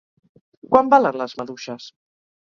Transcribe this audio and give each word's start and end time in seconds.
Quant 0.71 0.89
valen 0.93 1.19
les 1.23 1.35
maduixes? 1.41 1.91